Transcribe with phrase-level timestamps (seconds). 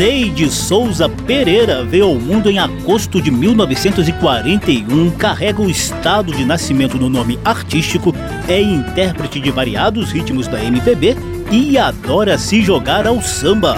[0.00, 6.96] Neide Souza Pereira veio ao mundo em agosto de 1941, carrega o estado de nascimento
[6.96, 8.14] no nome artístico,
[8.48, 11.18] é intérprete de variados ritmos da MPB
[11.52, 13.76] e adora se jogar ao samba.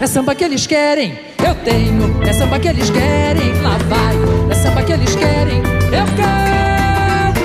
[0.00, 2.22] É samba que eles querem, eu tenho.
[2.22, 4.16] É samba que eles querem, lá vai.
[4.52, 7.40] É samba que eles querem, eu quero.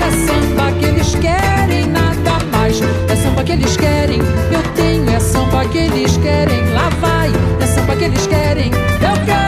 [0.00, 2.80] É samba que eles querem, nada mais.
[2.80, 4.20] É samba que eles querem,
[5.64, 7.30] samba que eles querem, lá vai.
[7.60, 9.43] É samba que eles querem, eu quero.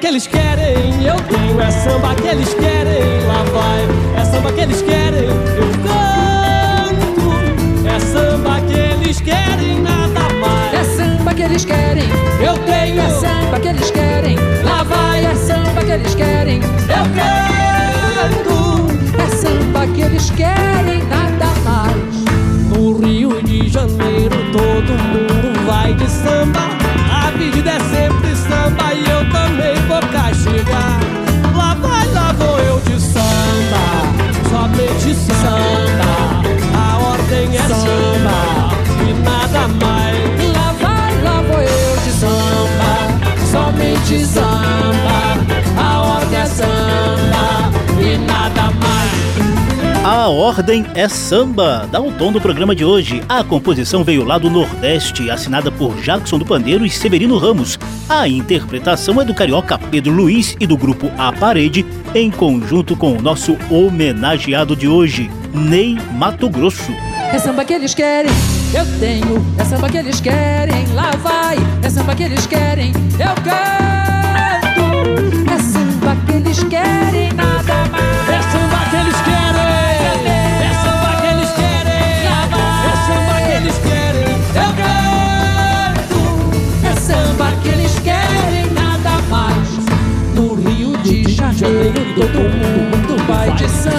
[0.00, 1.60] Que eles querem, eu tenho.
[1.60, 3.86] É samba que eles querem, lá vai.
[4.20, 7.32] É samba que eles querem, eu canto.
[7.86, 10.74] É samba que eles querem, nada mais.
[10.74, 12.08] É samba que eles querem,
[12.40, 13.00] Eu tenho.
[13.02, 14.36] é samba que eles querem.
[14.64, 16.60] Lá vai, é samba que eles querem.
[16.62, 18.86] Eu canto.
[19.20, 22.74] É samba que eles querem, nada mais.
[22.74, 26.79] No Rio de Janeiro todo mundo vai de samba.
[30.00, 31.00] Vou castigar.
[31.56, 35.59] Lá vai, lá vou eu de samba, somente samba.
[50.02, 53.22] A ordem é samba, dá o tom do programa de hoje.
[53.28, 57.78] A composição veio lá do Nordeste, assinada por Jackson do Pandeiro e Severino Ramos.
[58.08, 61.84] A interpretação é do carioca Pedro Luiz e do grupo A Parede,
[62.14, 66.92] em conjunto com o nosso homenageado de hoje, Ney Mato Grosso.
[67.30, 68.32] É samba que eles querem,
[68.72, 69.44] eu tenho.
[69.58, 71.58] É samba que eles querem, lá vai.
[71.82, 74.80] É samba que eles querem, eu canto.
[75.52, 78.09] É samba que eles querem, nada mais.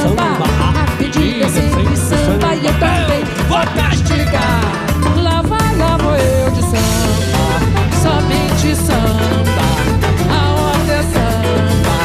[0.01, 0.45] De samba.
[0.79, 4.61] A pedida é sempre samba e eu também vou castigar.
[5.21, 7.43] Lá vai, lá vou eu de samba,
[8.01, 9.65] somente samba.
[10.29, 10.41] A
[10.71, 11.97] ordem é samba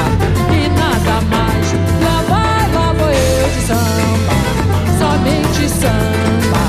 [0.53, 1.73] e nada mais.
[2.03, 4.35] Lá vai, lá vou eu de samba,
[4.99, 6.63] somente samba.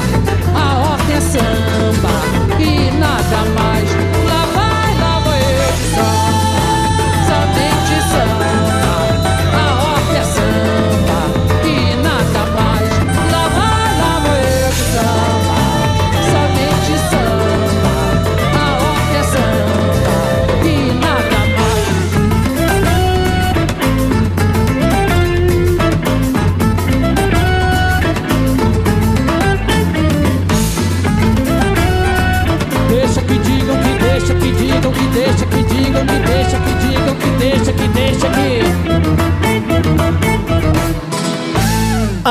[0.56, 2.14] A ordem é samba
[2.60, 3.77] e nada mais.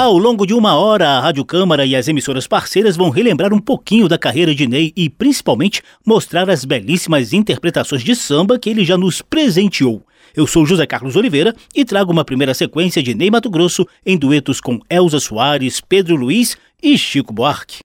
[0.06, 3.58] Ao longo de uma hora, a Rádio Câmara e as emissoras parceiras vão relembrar um
[3.58, 8.84] pouquinho da carreira de Ney e, principalmente, mostrar as belíssimas interpretações de samba que ele
[8.84, 10.06] já nos presenteou.
[10.32, 14.16] Eu sou José Carlos Oliveira e trago uma primeira sequência de Ney Mato Grosso em
[14.16, 17.80] duetos com Elza Soares, Pedro Luiz e Chico Buarque.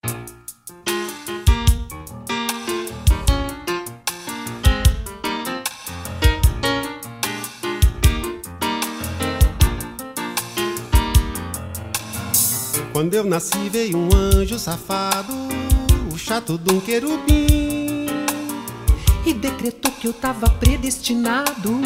[13.02, 15.34] Quando eu nasci veio um anjo safado,
[16.14, 18.06] o chato de um querubim.
[19.26, 21.82] e decretou que eu tava predestinado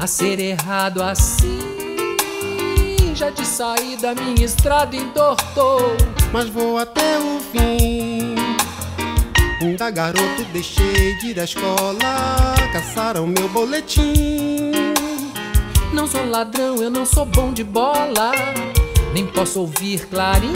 [0.00, 1.60] a ser errado assim.
[3.14, 5.96] Já de sair da minha estrada entortou.
[6.32, 8.34] Mas vou até o fim.
[9.60, 14.72] Ainda garoto deixei de ir à escola, caçaram meu boletim.
[16.08, 18.32] sou ladrão, eu não sou bom de bola.
[19.12, 20.52] Nem posso ouvir clarim.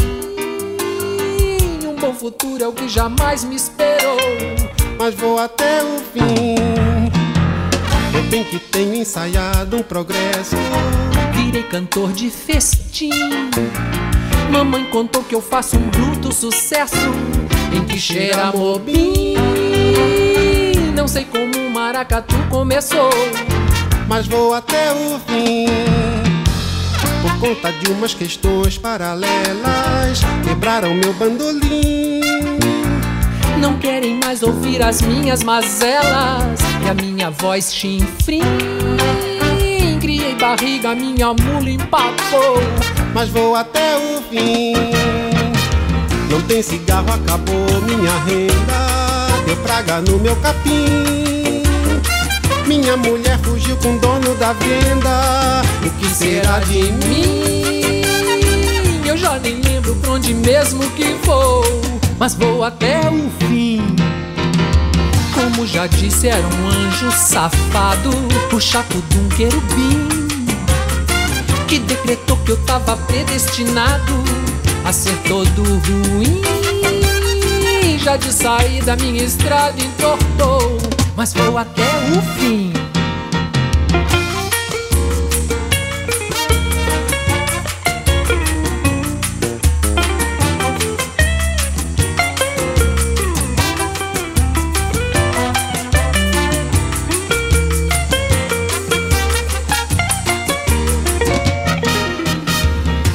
[1.87, 4.17] Um bom futuro é o que jamais me esperou.
[4.99, 6.55] Mas vou até o fim.
[8.15, 10.57] Eu bem que tenho ensaiado um progresso.
[11.33, 13.11] Virei cantor de festim.
[14.51, 16.97] Mamãe contou que eu faço um bruto sucesso.
[17.75, 19.35] Em que cheira mobim.
[20.95, 23.11] Não sei como o maracatu começou
[24.13, 26.22] mas vou até o fim.
[27.23, 32.21] Por conta de umas questões paralelas, quebraram meu bandolim.
[33.61, 38.43] Não querem mais ouvir as minhas mazelas e a minha voz chinfrim.
[40.01, 42.59] Criei barriga, minha mula empapou,
[43.15, 44.73] mas vou até o fim.
[46.29, 51.32] Não tem cigarro, acabou minha renda, deu praga no meu capim.
[52.67, 55.63] Minha mulher fugiu com o dono da venda.
[55.85, 58.03] O que será de mim?
[59.07, 61.65] Eu já nem lembro pra onde mesmo que vou,
[62.19, 63.81] mas vou até o fim.
[65.35, 68.11] Como já disse, era um anjo safado,
[68.53, 70.29] o chato de um querubim,
[71.67, 74.23] que decretou que eu tava predestinado
[74.85, 76.41] a ser todo ruim.
[77.99, 80.83] Já de saída minha estrada entortou
[81.17, 81.72] mas vou até
[82.17, 82.73] o fim.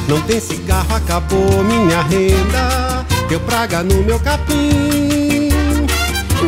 [0.08, 3.06] Não tem cigarro, acabou minha renda.
[3.28, 5.07] Deu praga no meu capim.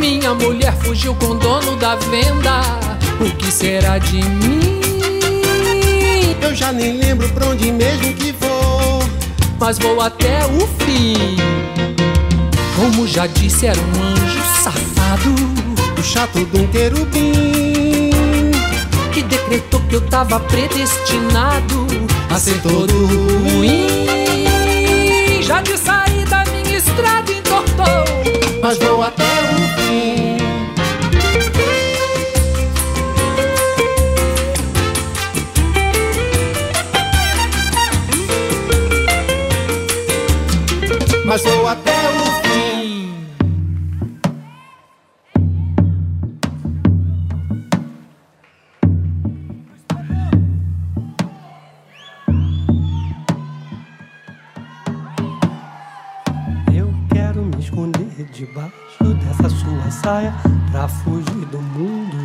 [0.01, 2.63] Minha mulher fugiu com o dono da venda.
[3.21, 4.81] O que será de mim?
[6.41, 9.03] Eu já nem lembro pra onde mesmo que vou.
[9.59, 11.37] Mas vou até o fim.
[12.75, 15.35] Como já disse, era um anjo safado.
[15.99, 18.11] O chato de um querubim.
[19.13, 21.87] Que decretou que eu tava predestinado
[22.31, 23.87] a ser todo ruim.
[25.43, 28.41] Já de saída minha estrada entortou.
[28.63, 29.60] Mas vou até o
[41.31, 43.15] mas vou até o fim.
[56.75, 60.35] Eu quero me esconder debaixo dessa sua saia
[60.73, 62.17] pra fugir do mundo.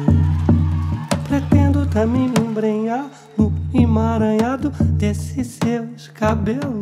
[1.30, 3.06] Pretendo também me embrenhar
[3.38, 6.75] no emaranhado desses seus cabelos.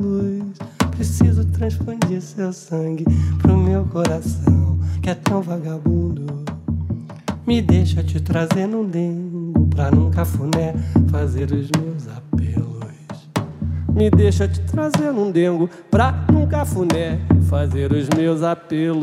[15.33, 17.19] Trazer num dengo pra num cafuné
[17.49, 19.02] fazer os meus apelos.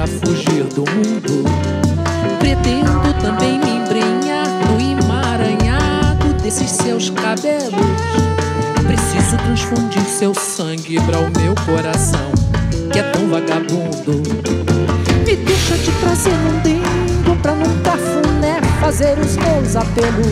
[0.00, 1.44] Pra fugir do mundo.
[2.38, 7.74] Pretendo também me embrenhar no emaranhado desses seus cabelos.
[8.86, 12.32] Preciso transfundir seu sangue para o meu coração,
[12.90, 14.22] que é tão vagabundo.
[15.26, 20.26] Me deixa te trazer um dengo pra num cafuné fazer os meus apelos.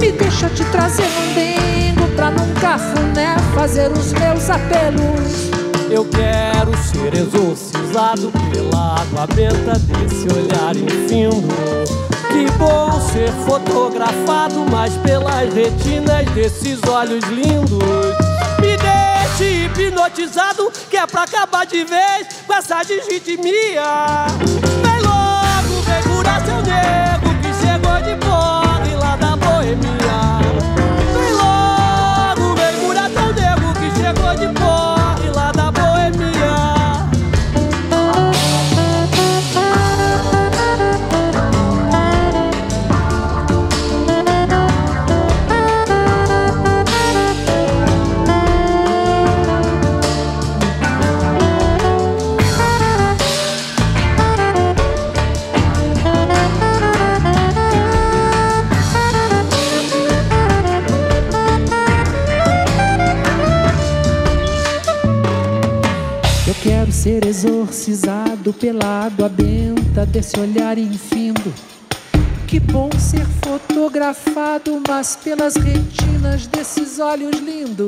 [0.00, 5.50] Me deixa te trazer um dengo pra num cafuné fazer os meus apelos.
[5.90, 7.14] Eu quero ser
[7.94, 11.48] exorcizado pela água benta desse olhar infindo.
[12.28, 17.78] Que bom ser fotografado, mas pelas retinas desses olhos lindos.
[18.60, 24.26] Me deixe hipnotizado, que é pra acabar de vez com essa desritmia.
[24.82, 27.13] Vem logo, vem curar seu nego
[67.44, 71.52] exorcizado pela água benta desse olhar infindo.
[72.46, 77.86] Que bom ser fotografado, mas pelas retinas desses olhos lindos.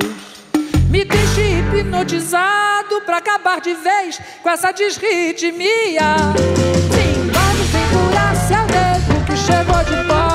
[0.90, 6.16] Me deixe hipnotizado pra acabar de vez com essa desritmia.
[6.92, 10.25] Sim, vamos segurar seu nego que chegou de pobre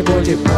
[0.00, 0.50] chegou de pobre.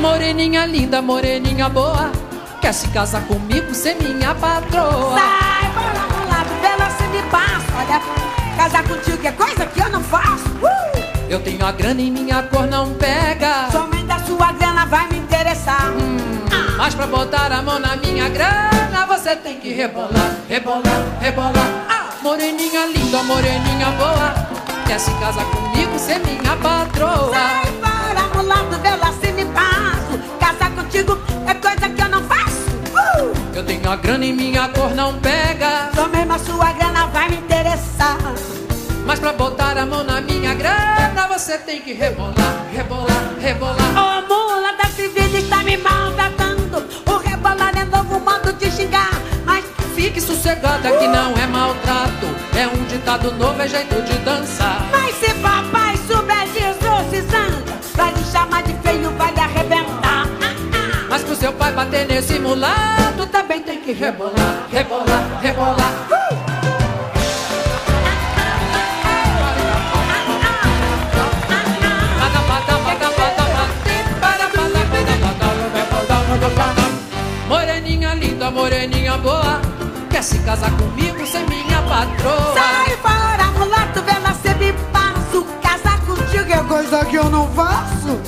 [0.00, 2.12] Moreninha linda, moreninha boa,
[2.60, 5.14] quer se casar comigo, ser minha patroa.
[5.14, 5.61] Sai,
[8.56, 10.48] casar contigo é coisa que eu não faço.
[10.62, 11.02] Uh!
[11.28, 13.70] Eu tenho a grana e minha cor não pega.
[13.70, 15.90] Somente a sua grana vai me interessar.
[15.92, 16.18] Hum,
[16.76, 21.68] mas pra botar a mão na minha grana, você tem que rebolar, rebolar, rebolar.
[21.88, 24.34] Ah, moreninha linda, moreninha boa,
[24.86, 27.32] quer se casar comigo, ser minha patroa.
[27.32, 30.38] Sai fora, mulato, vê se me passo.
[30.38, 32.68] Casar contigo é coisa que eu não faço.
[32.92, 33.32] Uh!
[33.54, 35.90] Eu tenho a grana e minha cor não pega.
[36.38, 38.18] Sua grana vai me interessar.
[39.04, 43.76] Mas pra botar a mão na minha grana, você tem que rebolar, rebolar, rebolar.
[43.76, 46.86] Ô mula da vida está me maltratando.
[47.06, 49.10] O rebolar é novo modo de xingar.
[49.44, 52.26] Mas Fique sossegada que não é maltrato.
[52.56, 54.84] É um ditado novo, é jeito de dançar.
[54.90, 57.62] Mas se papai souber exorcizando,
[57.94, 60.26] vai lhe chamar de feio, vai lhe arrebentar.
[61.08, 66.11] Mas pro seu pai bater nesse mulato, também tem que rebolar, rebolar, rebolar.
[78.52, 79.60] Moreninha boa,
[80.10, 82.54] quer se casar comigo, ser minha patroa.
[82.54, 85.44] Sai fora, mulato, vê lá se me passo.
[85.62, 88.20] Casar contigo é coisa que eu não faço.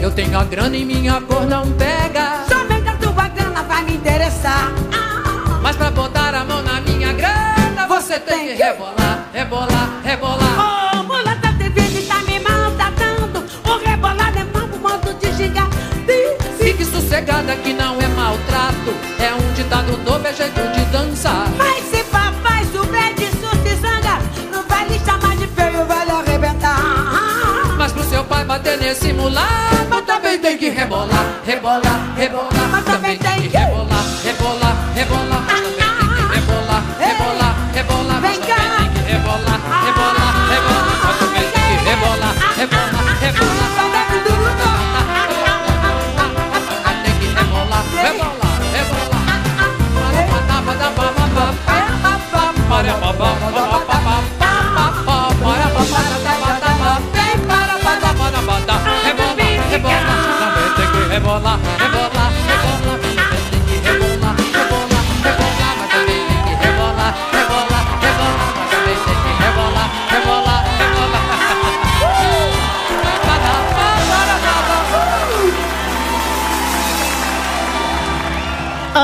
[0.00, 2.44] Eu tenho a grana e minha cor não pega.
[2.48, 4.72] Somente a tua grana vai me interessar.
[4.94, 10.98] Ah, Mas pra botar a mão na minha grana, você tem que rebolar, rebolar, rebolar.
[10.98, 13.44] Ô, mulata de vida está me maltratando.
[13.64, 15.68] O rebolado é novo modo de xingar.
[16.58, 17.81] Fique sossegada que não.
[19.72, 21.48] Um ditado novo, é jeito de dançar.
[21.56, 24.18] Mas se papai souber de surtisanga,
[24.52, 26.76] não vai lhe chamar de feio, vai lhe arrebentar.
[27.78, 32.68] Mas pro seu pai bater nesse mulato, também tem que rebolar, rebolar, rebolar.
[32.70, 33.16] Mas também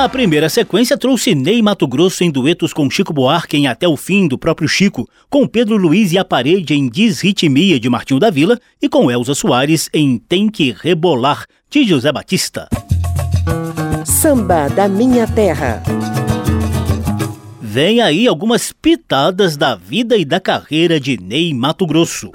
[0.01, 3.97] A primeira sequência trouxe Ney Mato Grosso em duetos com Chico Buarque em Até o
[3.97, 8.31] Fim, do próprio Chico, com Pedro Luiz e a Parede em Desritmia, de Martinho da
[8.31, 12.69] Vila, e com Elza Soares em Tem que Rebolar, de José Batista.
[14.05, 15.83] Samba da Minha Terra.
[17.61, 22.31] Vem aí algumas pitadas da vida e da carreira de Ney Mato Grosso.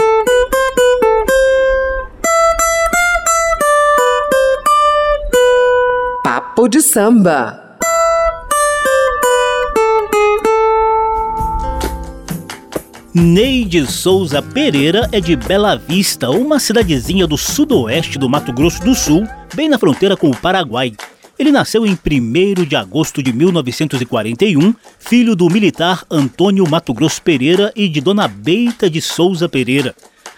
[6.69, 7.77] De samba.
[13.13, 18.81] Ney de Souza Pereira é de Bela Vista, uma cidadezinha do sudoeste do Mato Grosso
[18.81, 20.93] do Sul, bem na fronteira com o Paraguai.
[21.37, 27.71] Ele nasceu em 1 de agosto de 1941, filho do militar Antônio Mato Grosso Pereira
[27.75, 29.93] e de Dona Beita de Souza Pereira.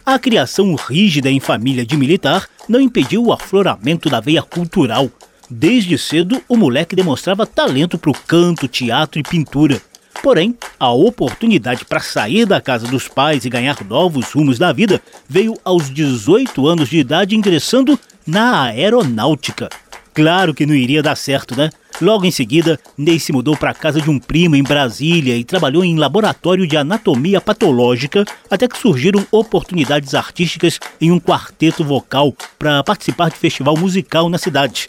[0.05, 5.09] A criação rígida em família de militar não impediu o afloramento da veia cultural.
[5.49, 9.81] Desde cedo, o moleque demonstrava talento para o canto, teatro e pintura.
[10.23, 14.99] Porém, a oportunidade para sair da casa dos pais e ganhar novos rumos da vida
[15.29, 19.69] veio aos 18 anos de idade ingressando na aeronáutica.
[20.15, 21.69] Claro que não iria dar certo, né?
[22.01, 25.43] Logo em seguida, Ney se mudou para a casa de um primo em Brasília e
[25.43, 32.33] trabalhou em laboratório de anatomia patológica até que surgiram oportunidades artísticas em um quarteto vocal
[32.57, 34.87] para participar de festival musical na cidade.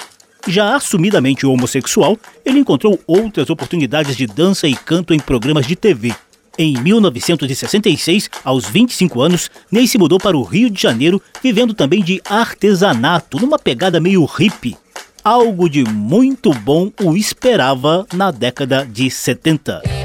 [0.49, 6.15] Já assumidamente homossexual, ele encontrou outras oportunidades de dança e canto em programas de TV.
[6.59, 12.03] Em 1966, aos 25 anos, Ney se mudou para o Rio de Janeiro, vivendo também
[12.03, 14.77] de artesanato, numa pegada meio hippie.
[15.23, 19.96] Algo de muito bom o esperava na década de 70.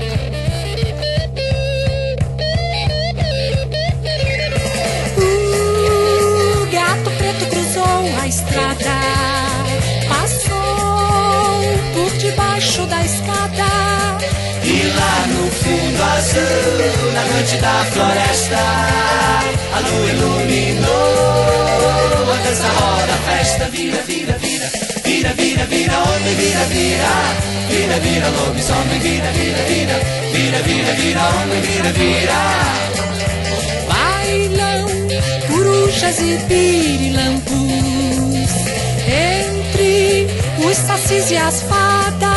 [16.34, 18.58] Na noite da floresta,
[19.74, 21.52] a lua iluminou
[22.32, 24.70] a dança roda, a festa vira, vira, vira,
[25.04, 27.10] vira, vira, vira, homem, vira, vira,
[27.70, 30.00] vira, vira, lobisomem, vira, vira, vira,
[30.32, 32.42] vira, vira, vira, homem, vira, vira.
[33.90, 34.86] Bailam
[35.48, 37.52] corujas e pirilampus
[39.08, 40.28] entre
[40.66, 42.31] os sacis e as fadas.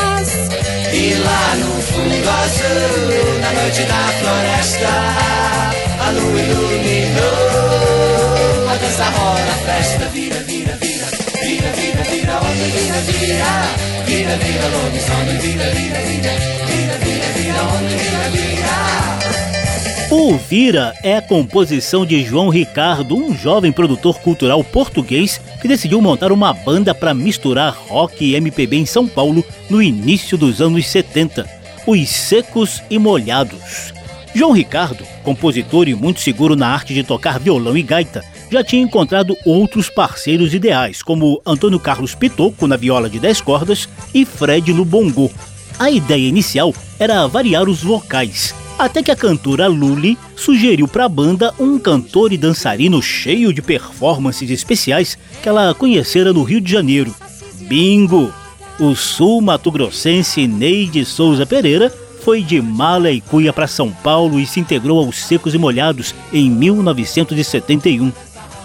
[0.97, 4.93] E lá no fundo azul, na noite da floresta,
[5.99, 7.25] a lua iluminou.
[8.71, 11.07] A dança roda, a festa vira, vira, vira,
[11.43, 13.53] vira, vira, vira, homem, vira, vira,
[14.07, 16.33] vira, vira, lobisomem, vira, vira, vira,
[16.69, 17.65] vira, vira, vira,
[17.99, 19.24] vira, vira.
[20.17, 26.01] O Vira é a composição de João Ricardo, um jovem produtor cultural português que decidiu
[26.01, 30.87] montar uma banda para misturar rock e MPB em São Paulo no início dos anos
[30.87, 31.51] 70,
[31.85, 33.93] Os Secos e Molhados.
[34.33, 38.83] João Ricardo, compositor e muito seguro na arte de tocar violão e gaita, já tinha
[38.83, 44.73] encontrado outros parceiros ideais, como Antônio Carlos Pitoco na viola de 10 cordas e Fred
[44.73, 45.29] no bongô.
[45.77, 51.09] A ideia inicial era variar os vocais, até que a cantora Luli sugeriu para a
[51.09, 56.71] banda um cantor e dançarino cheio de performances especiais que ela conhecera no Rio de
[56.71, 57.15] Janeiro.
[57.63, 58.33] Bingo!
[58.79, 61.93] O sul-mato-grossense Ney de Souza Pereira
[62.25, 66.15] foi de mala e cuia para São Paulo e se integrou aos Secos e Molhados
[66.33, 68.11] em 1971.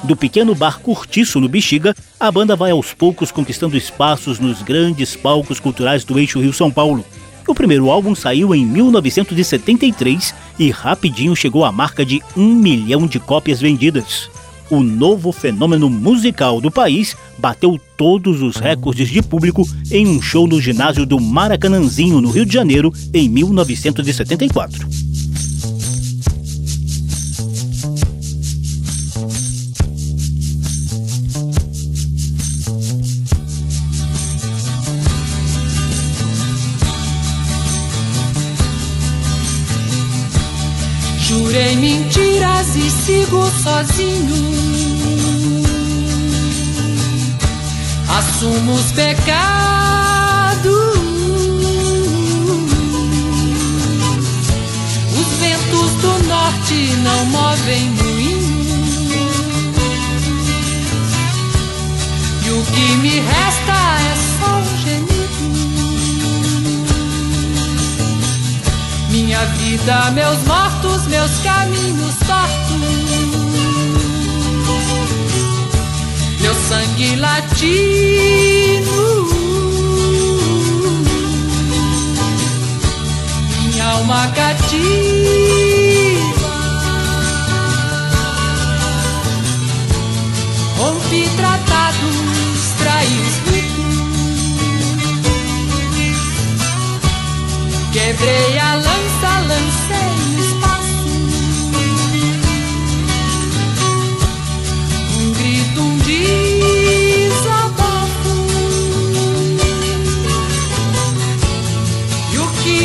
[0.01, 5.15] Do pequeno bar Curtiço, no Bexiga, a banda vai aos poucos conquistando espaços nos grandes
[5.15, 7.05] palcos culturais do eixo Rio-São Paulo.
[7.49, 13.19] O primeiro álbum saiu em 1973 e rapidinho chegou à marca de um milhão de
[13.19, 14.29] cópias vendidas.
[14.69, 20.47] O novo fenômeno musical do país bateu todos os recordes de público em um show
[20.47, 24.87] no ginásio do Maracanãzinho, no Rio de Janeiro, em 1974.
[43.09, 44.39] Sigo sozinho.
[48.17, 50.69] Assumo os pecados.
[55.19, 58.49] Os ventos do norte não movem moinho.
[62.45, 65.19] E o que me resta é só um gemido.
[69.09, 72.98] Minha vida, meus mortos, meus caminhos tortos.
[76.69, 79.01] Sangue latino.
[83.63, 84.69] Minha alma cativa.
[90.77, 92.17] Rompi tratados,
[92.77, 93.89] traí os ritos.
[97.91, 100.08] Quebrei a lança, lancei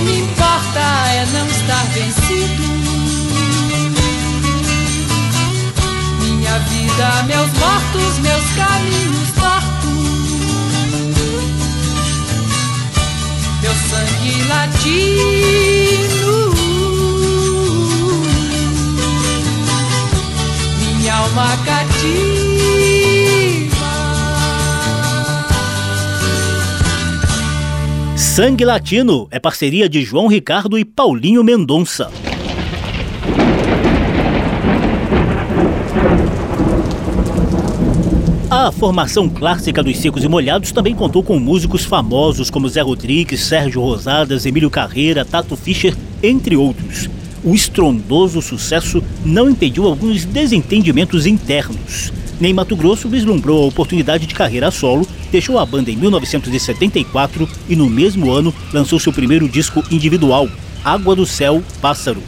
[0.04, 2.62] me importa é não estar vencido.
[6.20, 9.74] Minha vida, meus mortos, meus caminhos tortos.
[13.62, 16.34] meu sangue latino,
[20.78, 22.34] minha alma cativa.
[28.35, 32.11] Sangue Latino é parceria de João Ricardo e Paulinho Mendonça.
[38.51, 43.40] A formação clássica dos Secos e Molhados também contou com músicos famosos como Zé Rodrigues,
[43.44, 47.09] Sérgio Rosadas, Emílio Carreira, Tato Fischer, entre outros.
[47.44, 52.12] O estrondoso sucesso não impediu alguns desentendimentos internos.
[52.40, 57.77] Ney Mato Grosso vislumbrou a oportunidade de carreira solo, deixou a banda em 1974 e
[57.77, 60.49] no mesmo ano lançou seu primeiro disco individual,
[60.85, 62.23] Água do Céu, Pássaro.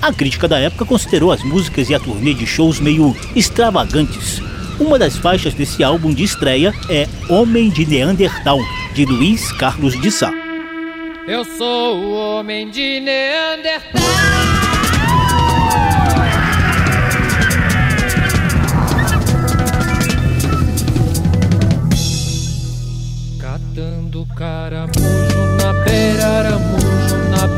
[0.00, 4.40] A crítica da época considerou as músicas e a turnê de shows meio extravagantes.
[4.78, 8.60] Uma das faixas desse álbum de estreia é Homem de Neandertal,
[8.94, 10.32] de Luiz Carlos de Sá.
[11.26, 14.47] Eu sou o homem de Neandertal.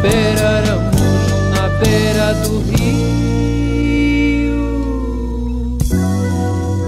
[0.03, 2.97] Na beira, do rio.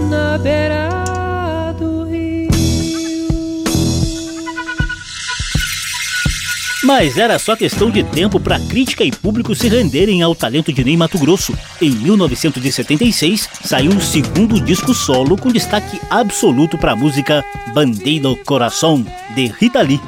[0.09, 2.48] Na beira do rio.
[6.85, 10.83] Mas era só questão de tempo para crítica e público se renderem ao talento de
[10.83, 11.53] Ney Mato Grosso.
[11.83, 17.44] Em 1976, saiu o segundo disco solo com destaque absoluto para a música
[17.75, 20.01] Bandeiro Coração, de Rita Lee.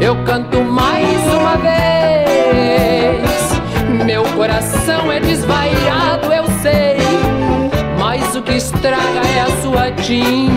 [0.00, 3.26] Eu canto mais uma vez.
[4.04, 6.96] Meu coração é desvairado, eu sei.
[7.98, 10.55] Mas o que estraga é a sua timidez.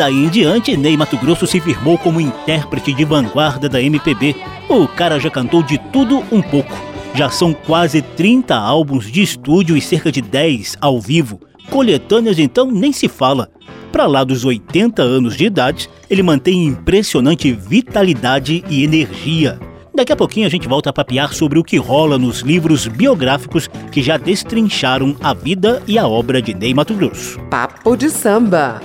[0.00, 4.34] Daí em diante, Ney Mato Grosso se firmou como intérprete de vanguarda da MPB.
[4.66, 6.72] O cara já cantou de tudo um pouco.
[7.14, 11.38] Já são quase 30 álbuns de estúdio e cerca de 10 ao vivo.
[11.68, 13.50] Coletâneas então nem se fala.
[13.92, 19.60] Para lá dos 80 anos de idade, ele mantém impressionante vitalidade e energia.
[19.94, 23.68] Daqui a pouquinho a gente volta a papear sobre o que rola nos livros biográficos
[23.92, 27.38] que já destrincharam a vida e a obra de Ney Mato Grosso.
[27.50, 28.80] Papo de samba.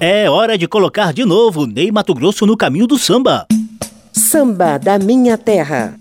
[0.00, 3.46] É hora de colocar de novo Ney Mato Grosso no caminho do samba.
[4.12, 5.94] Samba da minha terra.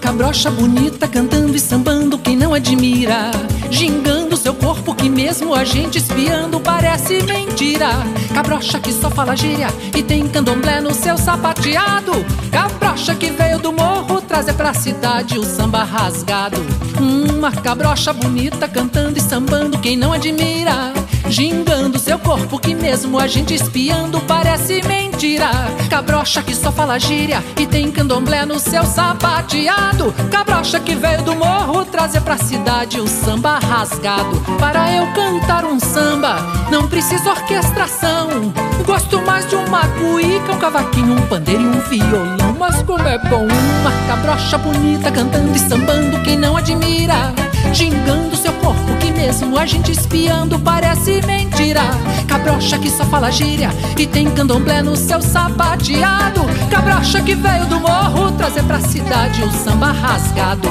[0.00, 3.30] Cabrocha bonita cantando e sambando, quem não admira?
[3.70, 7.88] Gingando seu corpo que mesmo a gente espiando parece mentira.
[8.34, 12.12] Cabrocha que só fala gíria e tem candomblé no seu sapateado.
[12.50, 16.56] Cabrocha que veio do morro trazer pra cidade o samba rasgado.
[16.98, 20.92] Uma cabrocha bonita cantando e sambando, quem não admira?
[21.30, 25.48] Gingando seu corpo que mesmo a gente espiando parece mentira.
[25.88, 30.12] Cabrocha que só fala gíria e tem candomblé no seu sapateado.
[30.28, 34.40] Cabrocha que veio do morro trazer pra cidade o samba rasgado.
[34.58, 36.34] Para eu cantar um samba
[36.68, 38.52] não preciso orquestração.
[38.84, 42.56] Gosto mais de uma cuíca, um cavaquinho, um pandeiro e um violão.
[42.58, 47.32] Mas como é bom uma cabrocha bonita cantando e sambando quem não admira?
[47.72, 48.89] Gingando seu corpo
[49.20, 51.82] mesmo a gente espiando parece mentira.
[52.26, 56.40] Cabrocha que só fala gíria e tem candomblé no seu sapateado.
[56.70, 60.68] Cabrocha que veio do morro trazer pra cidade o samba rasgado.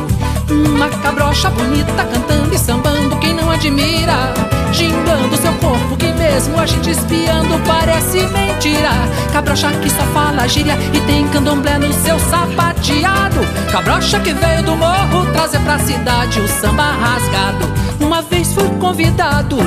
[0.50, 4.34] Uma cabrocha bonita cantando e sambando quem não admira
[4.72, 8.92] Gingando seu corpo que mesmo a gente espiando parece mentira.
[9.34, 13.40] Cabrocha que só fala gíria e tem candomblé no seu sapateado.
[13.72, 17.66] Cabrocha que veio do morro trazer pra cidade o samba rasgado.
[18.00, 19.58] Uma vez fui convidado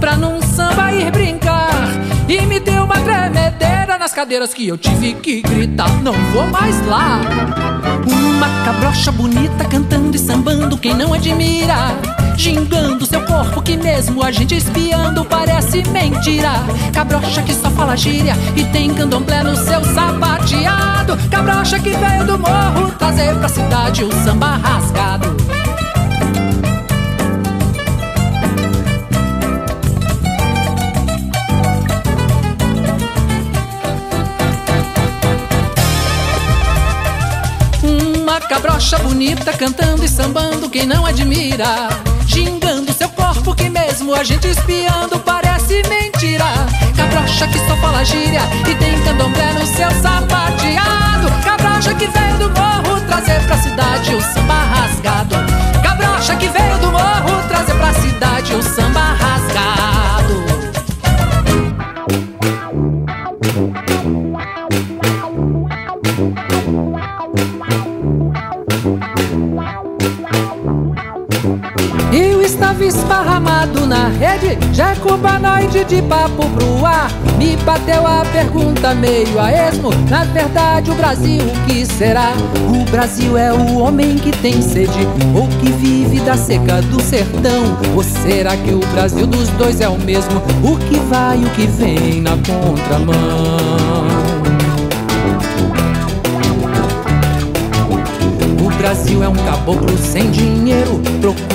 [0.00, 1.88] pra num samba ir brincar
[2.26, 6.86] E me deu uma tremedeira nas cadeiras que eu tive que gritar Não vou mais
[6.86, 7.20] lá.
[8.06, 11.94] Uma cabrocha bonita cantando e sambando quem não admira?
[12.36, 16.52] Gingando seu corpo que mesmo a gente espiando parece mentira.
[16.94, 21.18] Cabrocha que só fala gíria e tem candomblé no seu sapateado.
[21.30, 25.36] Cabrocha que veio do morro trazer pra cidade o samba rasgado
[38.54, 41.88] cabrocha bonita cantando e sambando quem não admira?
[42.24, 46.44] Gingando seu corpo que mesmo a gente espiando parece mentira.
[46.96, 51.30] Cabrocha que só fala gíria e tem candomblé no seu sapateado.
[51.42, 55.34] Cabrocha que veio do morro trazer pra cidade o samba rasgado.
[55.82, 60.53] Cabrocha que veio do morro trazer pra cidade o samba rasgado
[74.34, 77.10] rede, já é de papo pro ar.
[77.38, 79.90] Me bateu a pergunta meio a esmo.
[80.08, 82.32] Na verdade, o Brasil, o que será?
[82.68, 87.76] O Brasil é o homem que tem sede, ou que vive da seca do sertão.
[87.94, 90.40] Ou será que o Brasil dos dois é o mesmo?
[90.62, 93.14] O que vai o que vem na contramão?
[98.60, 101.00] O Brasil é um caboclo sem dinheiro,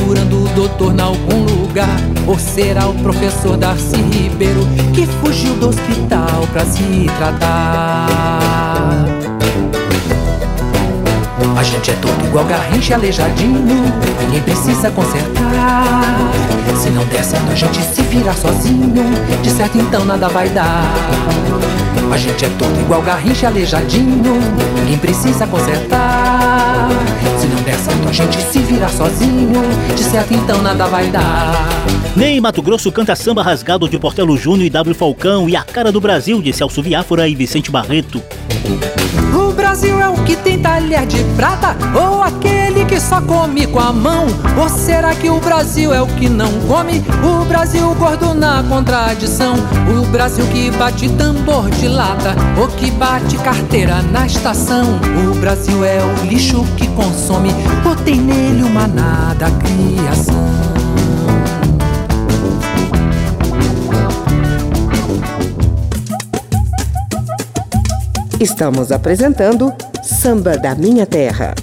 [0.09, 1.95] procurando o doutor em algum lugar.
[2.25, 8.07] Ou será o professor Darcy Ribeiro que fugiu do hospital pra se tratar?
[11.55, 13.83] A gente é todo igual garrincha aleijadinho,
[14.21, 15.93] ninguém precisa consertar.
[16.81, 19.03] Se não der certo, a gente se vira sozinho,
[19.41, 20.85] de certo então nada vai dar.
[22.11, 24.39] A gente é todo igual garrincha aleijadinho,
[24.79, 26.87] ninguém precisa consertar.
[27.39, 29.61] Se não certo, a gente se vira sozinho,
[29.95, 31.67] de certo então nada vai dar.
[32.15, 35.91] Ney Mato Grosso canta samba rasgado de Portelo Júnior e W Falcão e a cara
[35.91, 38.21] do Brasil de Celso Viáfora e Vicente Barreto.
[39.33, 43.79] O Brasil é o que tem talher de prata ou aquele que só come com
[43.79, 44.27] a mão?
[44.57, 47.03] Ou será que o Brasil é o que não come?
[47.23, 49.55] O Brasil gordo na contradição.
[49.89, 54.85] O Brasil que bate tambor de lata ou que bate carteira na estação.
[55.29, 57.49] O Brasil é o lixo que consome
[57.85, 60.49] ou tem nele uma nada criação.
[68.39, 71.53] Estamos apresentando Samba da Minha Terra.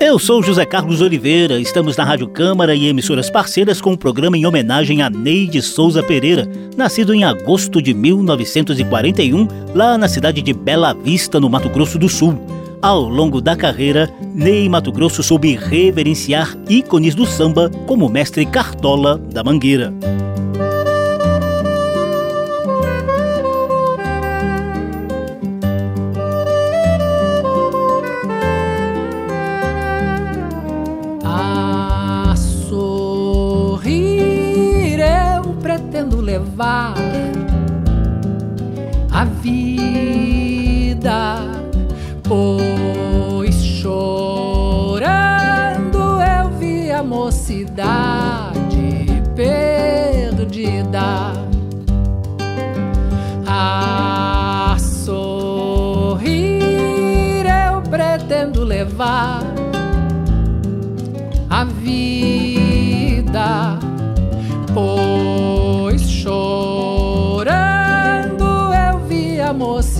[0.00, 4.38] Eu sou José Carlos Oliveira, estamos na Rádio Câmara e emissoras parceiras com um programa
[4.38, 10.54] em homenagem a Neide Souza Pereira, nascido em agosto de 1941, lá na cidade de
[10.54, 12.38] Bela Vista, no Mato Grosso do Sul.
[12.80, 18.46] Ao longo da carreira, Ney Mato Grosso soube reverenciar ícones do samba como o mestre
[18.46, 19.92] Cartola da Mangueira.
[36.38, 36.94] Levar
[39.10, 41.38] a vida,
[42.22, 45.08] pois chorando
[46.22, 51.32] eu vi a mocidade perdida.
[53.46, 56.62] A sorrir
[57.46, 59.42] eu pretendo levar
[61.50, 63.78] a vida
[64.74, 65.07] pois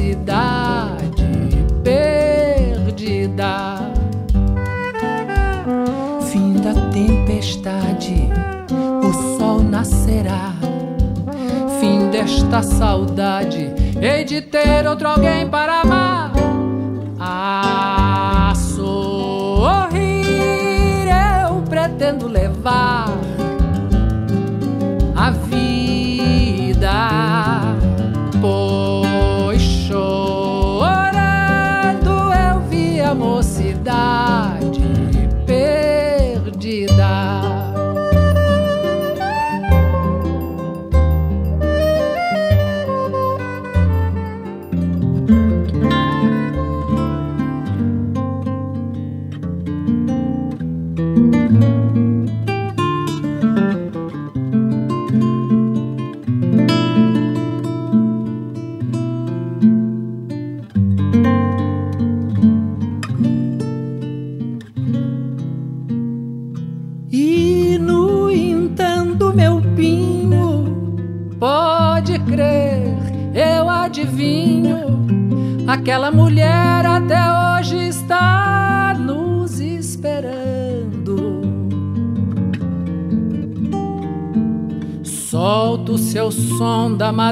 [0.08, 3.78] a mocidade perdida.
[6.30, 8.30] Fim da tempestade,
[9.02, 10.54] o sol nascerá.
[11.80, 16.32] Fim desta saudade, hei de ter outro alguém para amar.
[17.20, 19.98] A sorrir
[21.46, 23.08] eu pretendo levar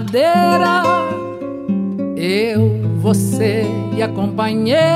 [0.07, 0.83] madeira,
[2.17, 3.65] eu, você
[3.97, 4.96] e a companheira.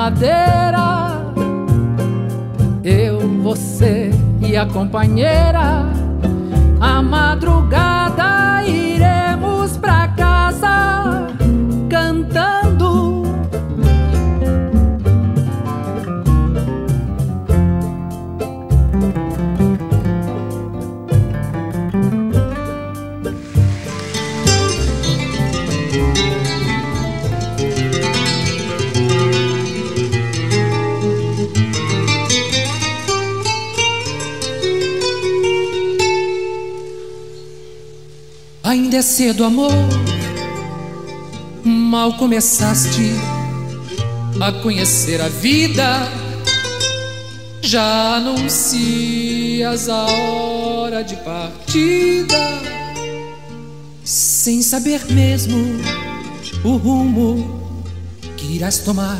[0.00, 1.20] Madeira.
[2.82, 4.10] Eu, você
[4.40, 5.59] e a companheira.
[42.20, 43.14] Começaste
[44.42, 46.06] a conhecer a vida,
[47.62, 52.36] já anuncias a hora de partida,
[54.04, 55.56] sem saber mesmo
[56.62, 57.82] o rumo
[58.36, 59.18] que irás tomar.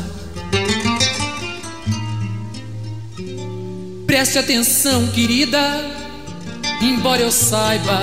[4.05, 5.59] Preste atenção, querida,
[6.79, 7.99] embora eu saiba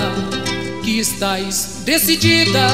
[0.83, 2.67] que estás decidida.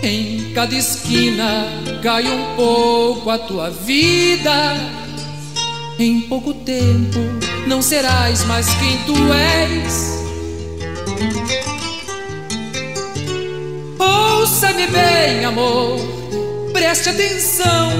[0.00, 1.66] Em cada esquina
[2.00, 4.76] cai um pouco a tua vida.
[5.98, 7.18] Em pouco tempo
[7.66, 10.14] não serás mais quem tu és.
[13.98, 15.98] Ouça-me bem, amor,
[16.72, 17.90] preste atenção.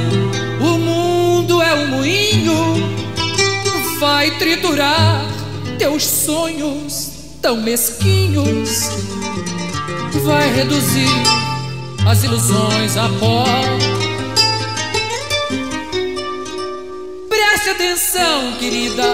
[0.60, 2.54] O mundo é um moinho,
[3.98, 5.22] vai triturar
[5.76, 7.10] teus sonhos
[7.42, 8.88] tão mesquinhos
[10.24, 11.53] vai reduzir
[12.06, 13.44] as ilusões a pó.
[17.28, 19.04] Preste atenção, querida,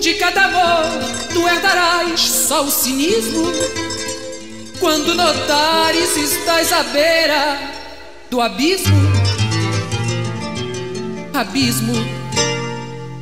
[0.00, 0.84] de cada amor
[1.32, 3.44] tu herdarás só o cinismo.
[4.80, 7.58] Quando notares estás à beira
[8.30, 8.94] do abismo,
[11.32, 11.94] abismo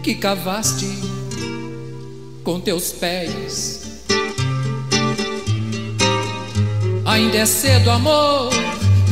[0.03, 0.89] que cavaste
[2.43, 3.83] com teus pés
[7.13, 8.51] Ainda é cedo, amor,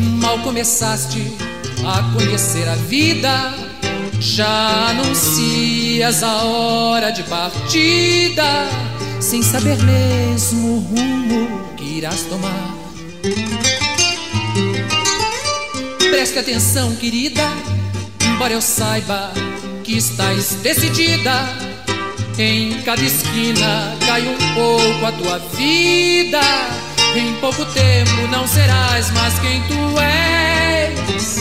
[0.01, 1.37] mal começaste
[1.85, 3.55] a conhecer a vida.
[4.21, 8.69] Já anuncias a hora de partida,
[9.19, 12.75] sem saber mesmo o rumo que irás tomar.
[16.11, 17.43] Preste atenção, querida,
[18.27, 19.33] embora eu saiba
[19.83, 21.49] que estás decidida.
[22.39, 26.41] Em cada esquina cai um pouco a tua vida.
[27.17, 31.37] Em pouco tempo não serás mais quem tu és.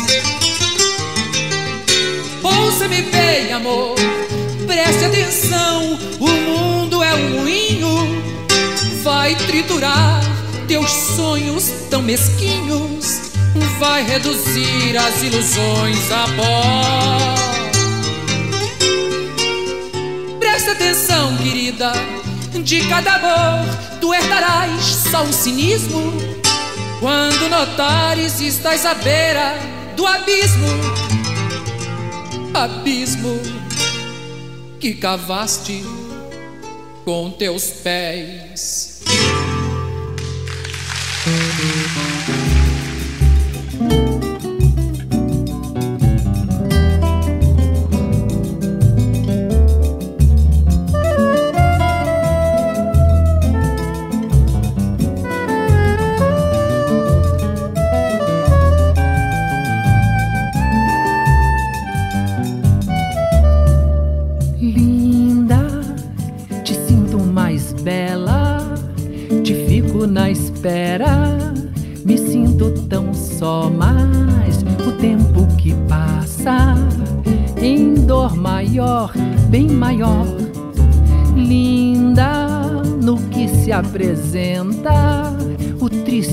[2.44, 3.96] Ouça-me bem, amor,
[4.66, 6.00] preste atenção.
[6.20, 8.24] O mundo é um moinho,
[9.04, 10.22] vai triturar
[10.68, 13.22] teus sonhos tão mesquinhos,
[13.80, 17.50] vai reduzir as ilusões a pó.
[20.40, 21.92] Presta atenção, querida,
[22.58, 23.66] de cada amor
[24.02, 24.82] tu herdarás
[25.12, 26.12] só o cinismo.
[27.00, 29.56] Quando notares estás à beira
[29.96, 30.68] do abismo,
[32.54, 33.40] abismo
[34.80, 35.84] que cavaste
[37.06, 38.89] com teus pés.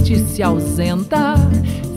[0.07, 1.35] Triste se ausenta,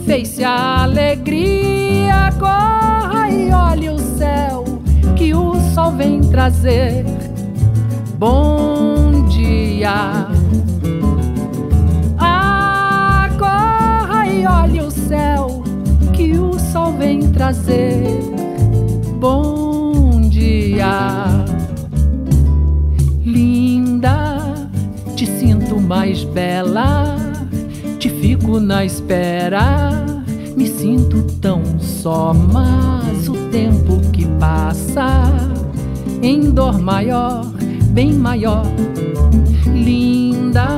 [0.04, 4.64] fez-se a alegria, corra e olhe o céu
[5.14, 7.04] que o sol vem trazer.
[8.18, 10.26] Bom dia.
[12.18, 15.62] Ah, corra e olhe o céu
[16.12, 18.18] que o sol vem trazer.
[19.20, 21.26] Bom dia.
[23.24, 24.58] Linda,
[25.14, 27.19] te sinto mais bela,
[28.40, 29.90] fico na espera.
[30.56, 35.30] Me sinto tão só, mas o tempo que passa
[36.22, 37.46] em dor maior,
[37.90, 38.64] bem maior.
[39.66, 40.68] Linda,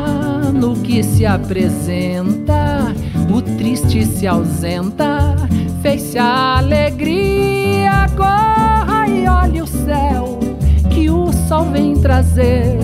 [0.52, 2.94] no que se apresenta,
[3.32, 5.36] o triste se ausenta.
[5.80, 10.38] Fez-se a alegria, corra e olhe o céu
[10.90, 12.78] que o sol vem trazer.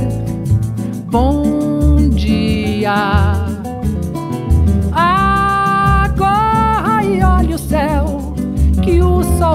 [1.10, 3.47] Bom dia.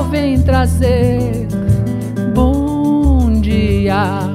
[0.09, 1.47] Vem trazer.
[2.33, 4.32] Bom dia.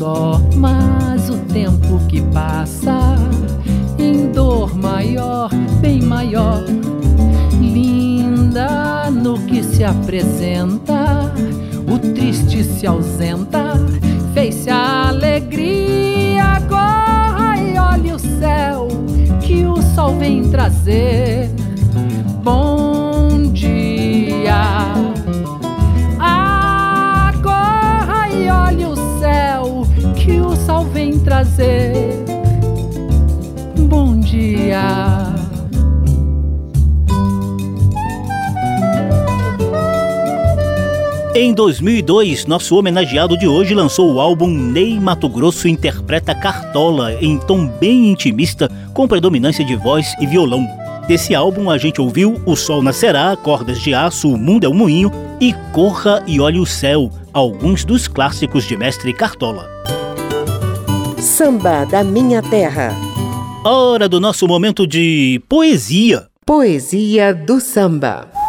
[0.00, 3.16] Só, mas o tempo que passa
[3.98, 5.50] em dor maior,
[5.82, 6.64] bem maior.
[7.60, 11.30] Linda, no que se apresenta,
[11.86, 13.74] o triste se ausenta.
[14.32, 18.88] Fez-se a alegria, corra e olhe o céu
[19.42, 21.19] que o sol vem trazer.
[41.50, 47.38] Em 2002, nosso homenageado de hoje lançou o álbum Ney Mato Grosso Interpreta Cartola, em
[47.38, 50.64] tom bem intimista, com predominância de voz e violão.
[51.08, 54.74] Desse álbum a gente ouviu O Sol Nascerá, Cordas de Aço, O Mundo é um
[54.74, 59.68] Moinho e Corra e Olhe o Céu, alguns dos clássicos de Mestre Cartola.
[61.18, 62.94] Samba da Minha Terra.
[63.64, 66.28] Hora do nosso momento de poesia.
[66.46, 68.39] Poesia do samba.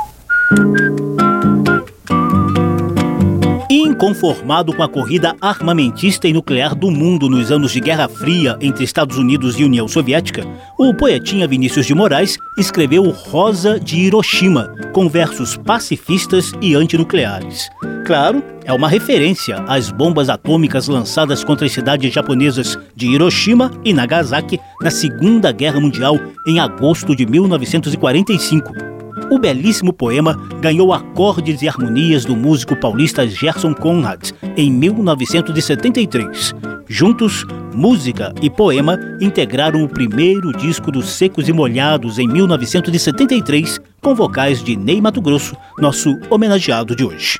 [3.73, 8.83] Inconformado com a corrida armamentista e nuclear do mundo nos anos de Guerra Fria entre
[8.83, 10.45] Estados Unidos e União Soviética,
[10.77, 17.69] o poetinha Vinícius de Moraes escreveu Rosa de Hiroshima, com versos pacifistas e antinucleares.
[18.05, 23.93] Claro, é uma referência às bombas atômicas lançadas contra as cidades japonesas de Hiroshima e
[23.93, 29.00] Nagasaki na Segunda Guerra Mundial em agosto de 1945
[29.31, 36.53] o belíssimo poema ganhou acordes e harmonias do músico paulista Gerson Conrad em 1973.
[36.85, 44.13] Juntos, música e poema integraram o primeiro disco dos Secos e Molhados em 1973, com
[44.13, 47.39] vocais de Ney Mato Grosso, nosso homenageado de hoje.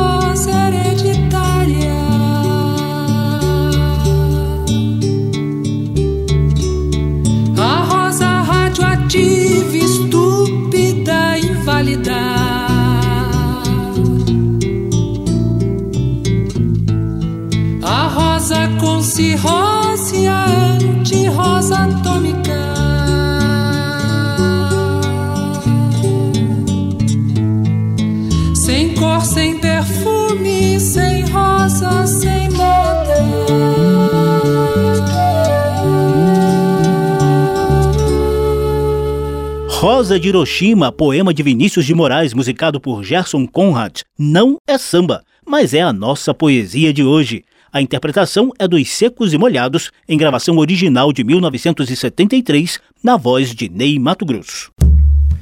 [40.91, 45.91] poema de Vinícius de Moraes, musicado por Gerson Conrad, não é samba, mas é a
[45.91, 47.43] nossa poesia de hoje.
[47.73, 53.69] A interpretação é dos Secos e Molhados, em gravação original de 1973, na voz de
[53.69, 54.71] Ney Mato Grosso.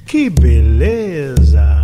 [0.05, 1.83] Que beleza!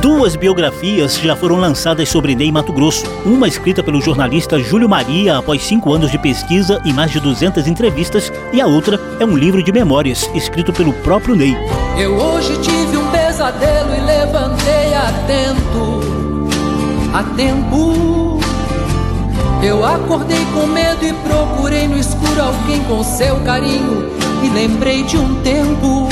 [0.00, 3.04] Duas biografias já foram lançadas sobre Ney Mato Grosso.
[3.22, 7.66] Uma escrita pelo jornalista Júlio Maria após cinco anos de pesquisa e mais de 200
[7.66, 11.54] entrevistas, e a outra é um livro de memórias escrito pelo próprio Ney.
[11.98, 16.00] Eu hoje tive um pesadelo e levantei atento,
[17.12, 18.40] a tempo.
[19.62, 24.08] Eu acordei com medo e procurei no escuro alguém com seu carinho
[24.42, 26.09] e lembrei de um tempo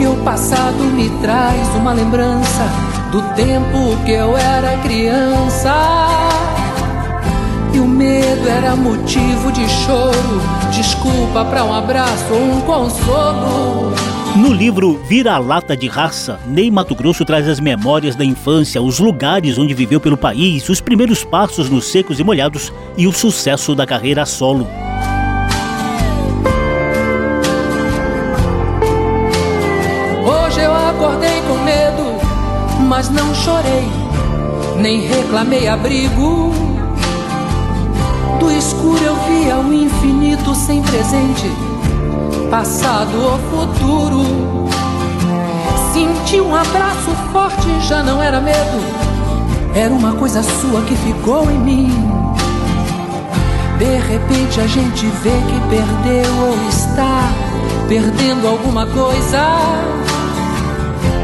[0.00, 2.64] porque o passado me traz uma lembrança
[3.12, 5.74] do tempo que eu era criança.
[7.74, 10.40] E o medo era motivo de choro,
[10.72, 13.92] desculpa para um abraço ou um consolo.
[14.36, 19.58] No livro Vira-Lata de Raça, Ney Mato Grosso traz as memórias da infância, os lugares
[19.58, 23.84] onde viveu pelo país, os primeiros passos nos secos e molhados e o sucesso da
[23.84, 24.66] carreira solo.
[33.00, 33.88] Mas não chorei,
[34.76, 36.52] nem reclamei abrigo.
[38.38, 41.50] Do escuro eu via o infinito sem presente,
[42.50, 44.68] passado ou futuro.
[45.94, 48.84] Senti um abraço forte, já não era medo,
[49.74, 51.90] era uma coisa sua que ficou em mim.
[53.78, 57.32] De repente a gente vê que perdeu ou está
[57.88, 60.19] perdendo alguma coisa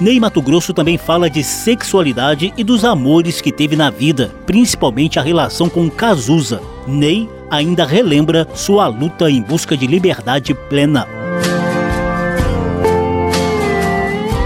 [0.00, 5.18] Ney Mato Grosso também fala de sexualidade e dos amores que teve na vida, principalmente
[5.18, 6.60] a relação com Cazuza.
[6.86, 11.06] Ney ainda relembra sua luta em busca de liberdade plena.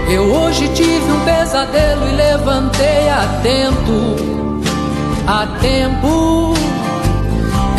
[0.07, 4.15] Eu hoje tive um pesadelo e levantei atento,
[5.25, 6.53] a tempo.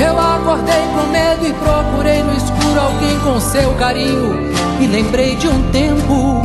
[0.04, 4.50] Eu acordei com medo e procurei no escuro alguém com seu carinho
[4.80, 6.42] e lembrei de um tempo.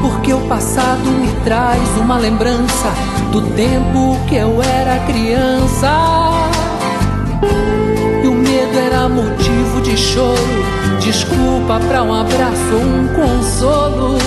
[0.00, 2.92] Porque o passado me traz uma lembrança
[3.32, 5.90] do tempo que eu era criança.
[8.22, 10.38] E o medo era motivo de choro,
[11.00, 14.18] desculpa para um abraço ou um consolo.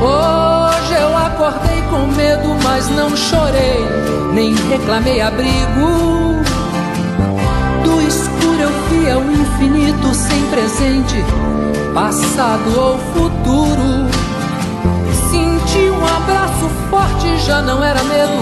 [0.00, 3.84] Hoje eu acordei com medo, mas não chorei,
[4.32, 6.42] nem reclamei abrigo.
[7.82, 11.24] Do escuro eu via o infinito sem presente
[11.94, 14.13] passado ou futuro.
[15.34, 18.40] Senti um abraço forte, já não era medo,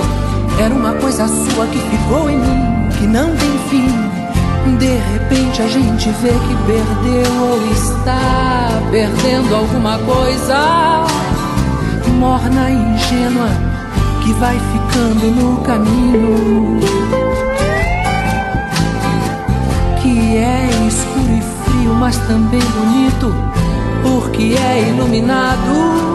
[0.62, 4.76] era uma coisa sua que ficou em mim, que não tem fim.
[4.76, 11.06] De repente a gente vê que perdeu ou está perdendo alguma coisa.
[12.18, 13.48] Morna e ingênua
[14.22, 16.78] que vai ficando no caminho.
[20.02, 23.34] Que é escuro e frio, mas também bonito,
[24.02, 26.11] porque é iluminado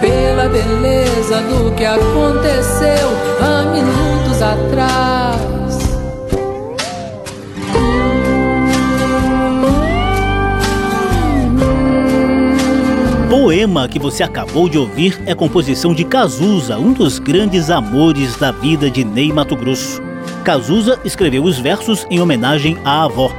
[0.00, 3.08] pela beleza do que aconteceu
[3.40, 5.48] há minutos atrás.
[13.48, 18.52] poema que você acabou de ouvir é composição de Cazuza, um dos grandes amores da
[18.52, 20.02] vida de Ney Mato Grosso.
[20.44, 23.32] Cazuza escreveu os versos em homenagem à avó.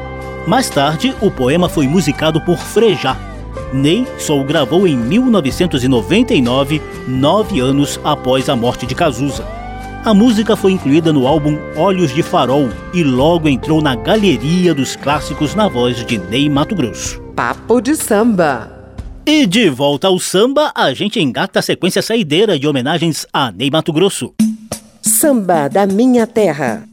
[0.48, 3.29] Mais tarde, o poema foi musicado por Frejá.
[3.74, 9.46] Ney só o gravou em 1999, nove anos após a morte de Cazuza.
[10.04, 14.96] A música foi incluída no álbum Olhos de Farol e logo entrou na galeria dos
[14.96, 17.22] clássicos na voz de Ney Mato Grosso.
[17.36, 18.96] Papo de samba.
[19.26, 23.70] E de volta ao samba, a gente engata a sequência saideira de homenagens a Ney
[23.70, 24.34] Mato Grosso.
[25.02, 26.89] Samba da minha terra.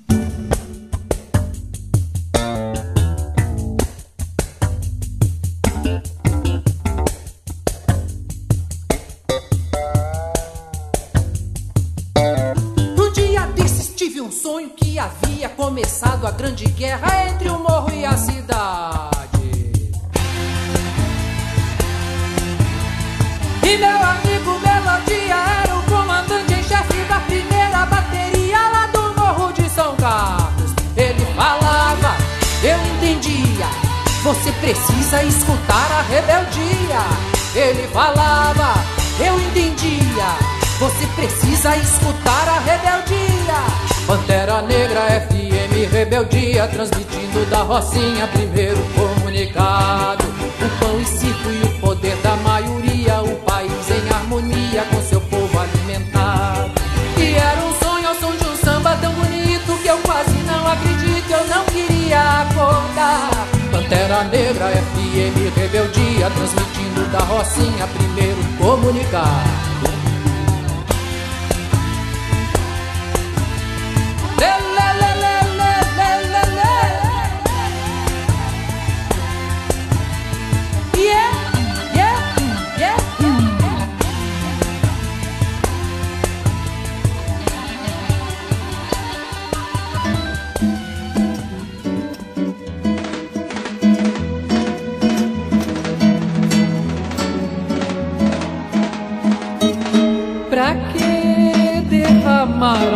[46.77, 50.25] Transmitindo da Rocinha primeiro comunicado.
[50.27, 55.21] O pão e circo e o poder da maioria, o país em harmonia com seu
[55.23, 56.71] povo alimentado.
[57.17, 60.67] E era um sonho ao som de um samba tão bonito que eu quase não
[60.67, 63.31] acredito, eu não queria acordar.
[63.71, 69.66] Pantera Negra FM Rebeldia, transmitindo da Rocinha primeiro comunicado.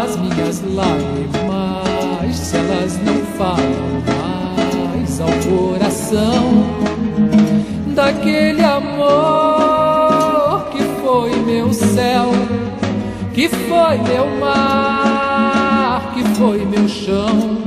[0.02, 6.64] As minhas lágrimas se elas não falam mais ao coração
[7.94, 12.30] daquele amor que foi meu céu,
[13.34, 17.58] que foi meu mar, que foi meu chão,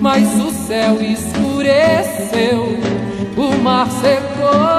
[0.00, 2.80] mas o céu escureceu,
[3.36, 4.75] o mar secou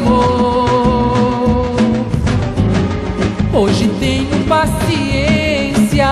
[0.00, 1.76] amor.
[3.52, 6.08] Hoje tenho paciência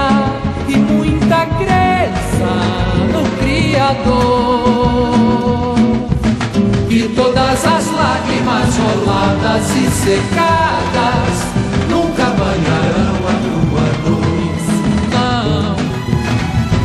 [0.69, 2.51] e muita crença
[3.13, 4.59] no Criador.
[6.91, 11.47] E todas as lágrimas roladas e secadas
[11.89, 14.79] nunca banharão a Lua doce.
[15.13, 15.77] Não.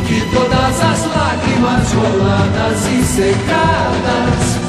[0.06, 4.63] Que todas as lágrimas roladas e secadas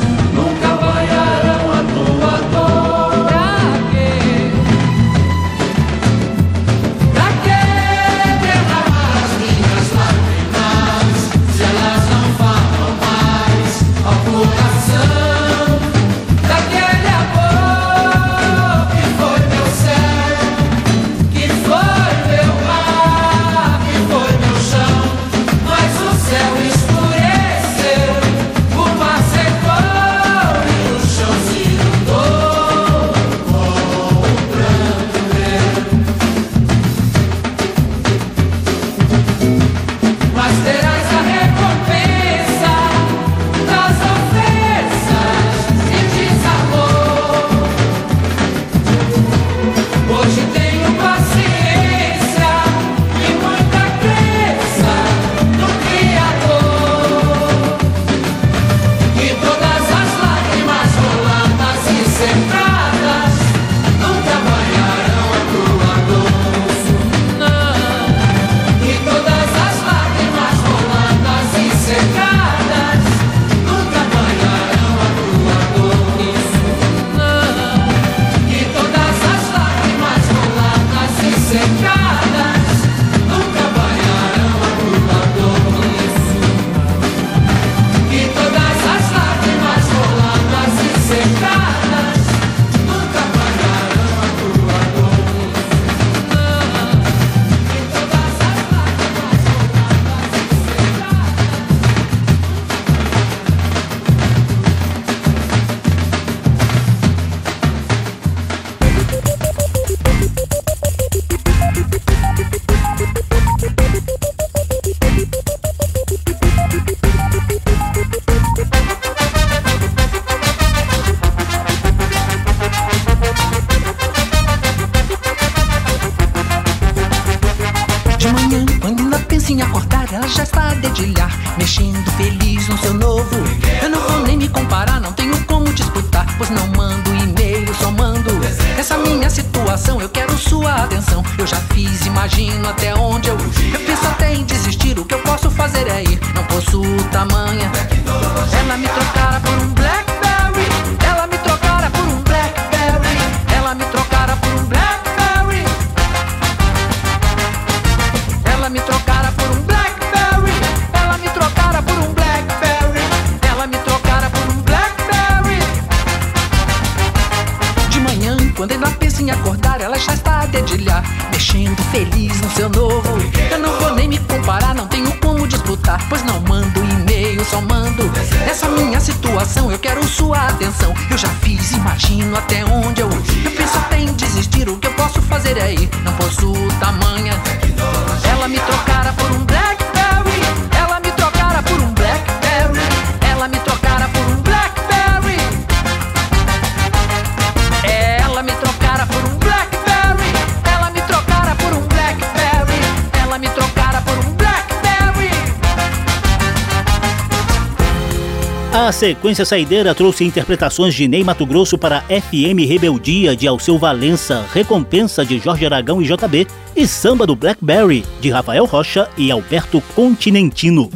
[208.96, 215.26] sequência saideira trouxe interpretações de Ney Mato Grosso para FM Rebeldia de Alceu Valença, Recompensa
[215.26, 220.90] de Jorge Aragão e JB e Samba do Blackberry de Rafael Rocha e Alberto Continentino.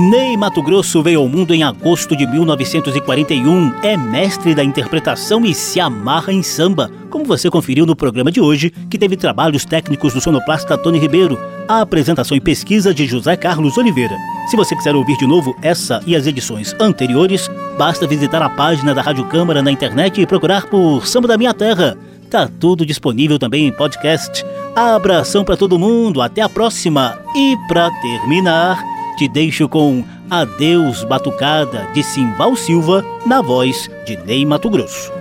[0.00, 5.54] Ney Mato Grosso veio ao mundo em agosto de 1941, é mestre da interpretação e
[5.54, 10.12] se amarra em samba, como você conferiu no programa de hoje, que teve trabalhos técnicos
[10.12, 14.14] do sonoplasta Tony Ribeiro, a apresentação e pesquisa de José Carlos Oliveira.
[14.50, 17.48] Se você quiser ouvir de novo essa e as edições anteriores,
[17.78, 21.54] basta visitar a página da Rádio Câmara na internet e procurar por Samba da Minha
[21.54, 21.96] Terra.
[22.28, 24.44] Tá tudo disponível também em podcast.
[24.76, 27.18] Abração para todo mundo, até a próxima.
[27.34, 28.78] E para terminar,
[29.16, 35.13] te deixo com Adeus Batucada de Simval Silva na voz de Ney Mato Grosso.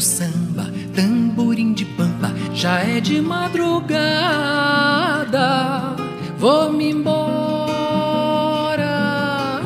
[0.00, 4.00] Do samba, tamborim de pampa, já é de madrugada.
[6.38, 7.20] Vou-me embora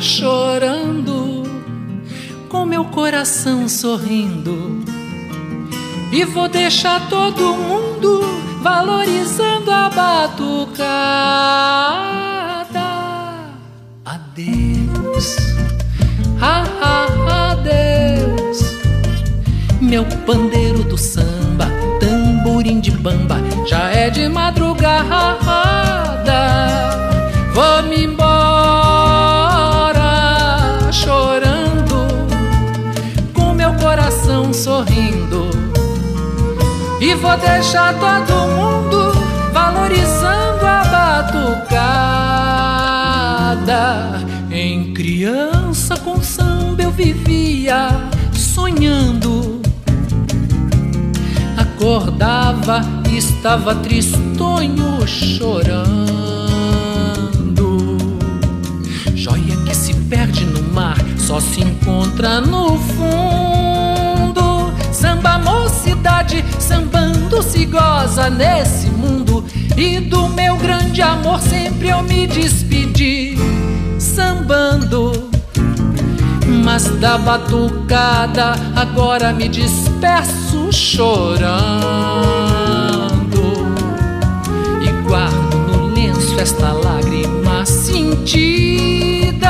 [0.00, 1.44] chorando,
[2.48, 4.82] com meu coração sorrindo.
[6.10, 8.22] E vou deixar todo mundo
[8.60, 10.84] valorizando a batucada.
[14.04, 15.36] Adeus,
[16.40, 18.23] ah, ah, adeus,
[19.84, 21.66] meu pandeiro do samba,
[22.00, 25.04] tamborim de bamba, já é de madrugada.
[27.52, 28.32] Vou-me embora
[30.90, 32.08] chorando,
[33.34, 35.50] com meu coração sorrindo.
[37.00, 39.12] E vou deixar todo mundo
[39.52, 42.24] valorizando a batucada.
[44.50, 47.88] Em criança com samba eu vivia
[48.32, 49.63] sonhando.
[51.84, 52.80] Acordava,
[53.14, 55.98] estava tristonho chorando.
[59.14, 64.72] Joia que se perde no mar, só se encontra no fundo.
[64.90, 69.44] Samba mocidade, sambando se goza nesse mundo.
[69.76, 73.36] E do meu grande amor sempre eu me despedi,
[73.98, 75.33] sambando.
[76.62, 81.34] Mas da batucada agora me despeço chorando.
[84.82, 89.44] E guardo no lenço esta lágrima sentida.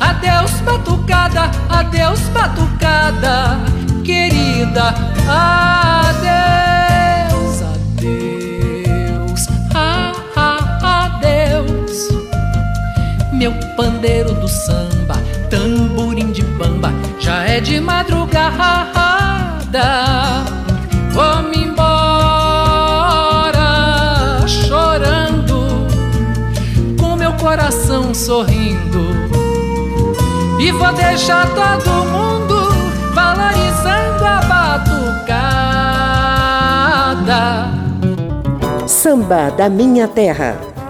[0.00, 3.58] Adeus, batucada, adeus, batucada,
[4.04, 4.94] querida.
[5.28, 6.42] Adeus,
[7.62, 12.08] adeus, ah, ah, adeus.
[13.32, 15.16] Meu pandeiro do samba,
[15.50, 18.54] tamborim de bamba, já é de madrugada.
[21.12, 22.06] Vou-me embora
[24.46, 25.86] chorando,
[26.98, 29.06] com meu coração sorrindo.
[30.60, 32.68] E vou deixar todo mundo
[33.14, 35.76] valorizando a batucada.
[38.86, 40.75] Samba da Minha Terra.